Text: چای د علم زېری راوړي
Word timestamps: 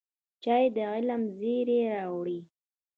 چای 0.43 0.65
د 0.75 0.77
علم 0.91 1.21
زېری 1.37 1.79
راوړي 1.93 2.39